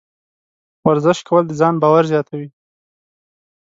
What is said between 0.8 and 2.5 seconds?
ورزش کول د ځان باور زیاتوي.